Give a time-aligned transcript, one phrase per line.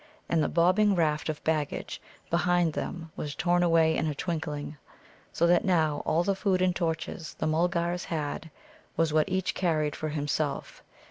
[0.27, 2.01] And the bobbing raft of baggage
[2.31, 4.77] behind them was torn away in a twinkling,
[5.31, 8.49] so that now all the food and torches the Mulgars had
[8.97, 10.81] was what each carried for himself.